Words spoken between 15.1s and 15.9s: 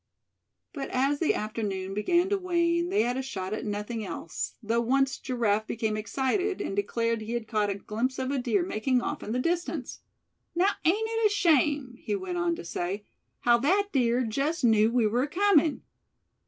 coming?